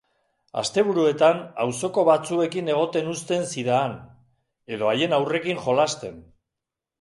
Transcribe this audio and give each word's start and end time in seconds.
Asteburuetan, 0.59 1.41
auzoko 1.65 2.05
batzuekin 2.07 2.71
egoten 2.77 3.11
uzten 3.11 3.45
zidaan, 3.51 3.93
edo 4.79 4.91
haien 4.93 5.15
haurrekin 5.19 5.63
jolasten. 5.69 6.19